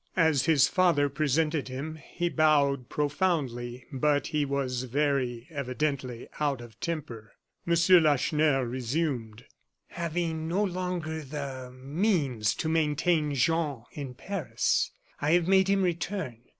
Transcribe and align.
As 0.17 0.45
his 0.45 0.67
father 0.67 1.09
presented 1.09 1.67
him, 1.67 1.99
he 2.03 2.27
bowed 2.27 2.89
profoundly; 2.89 3.85
but 3.91 4.25
he 4.25 4.45
was 4.45 4.85
very 4.85 5.45
evidently 5.51 6.27
out 6.39 6.59
of 6.59 6.79
temper. 6.79 7.33
M. 7.67 7.75
Lacheneur 8.01 8.65
resumed: 8.65 9.45
"Having 9.89 10.47
no 10.47 10.63
longer 10.63 11.21
the 11.21 11.69
means 11.71 12.55
to 12.55 12.67
maintain 12.67 13.35
Jean 13.35 13.83
in 13.91 14.15
Paris, 14.15 14.89
I 15.21 15.33
have 15.33 15.47
made 15.47 15.67
him 15.67 15.83
return. 15.83 16.39